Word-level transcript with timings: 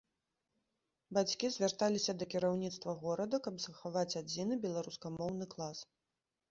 Бацькі 1.17 1.51
звярталіся 1.55 2.11
да 2.21 2.29
кіраўніцтва 2.35 2.97
горада, 3.05 3.43
каб 3.49 3.55
захаваць 3.67 4.11
адзіны 4.25 4.53
беларускамоўны 4.67 5.45
клас. 5.55 5.79